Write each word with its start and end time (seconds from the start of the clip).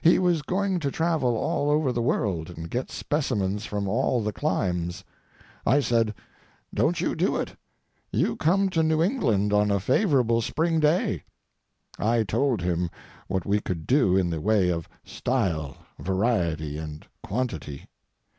He 0.00 0.18
was 0.18 0.40
going 0.40 0.78
to 0.80 0.90
travel 0.90 1.36
all 1.36 1.68
over 1.70 1.92
the 1.92 2.00
world 2.00 2.48
and 2.48 2.70
get 2.70 2.90
specimens 2.90 3.66
from 3.66 3.86
all 3.86 4.22
the 4.22 4.32
climes. 4.32 5.04
I 5.66 5.80
said, 5.80 6.14
"Don't 6.72 6.98
you 7.02 7.14
do 7.14 7.36
it; 7.36 7.56
you 8.10 8.36
come 8.36 8.70
to 8.70 8.82
New 8.82 9.02
England 9.02 9.52
on 9.52 9.70
a 9.70 9.78
favorable 9.78 10.40
spring 10.40 10.80
day." 10.80 11.24
I 11.98 12.22
told 12.22 12.62
him 12.62 12.88
what 13.28 13.44
we 13.44 13.60
could 13.60 13.86
do 13.86 14.16
in 14.16 14.30
the 14.30 14.40
way 14.40 14.70
of 14.70 14.88
style, 15.04 15.76
variety, 15.98 16.78
and 16.78 17.06
quantity. 17.22 17.86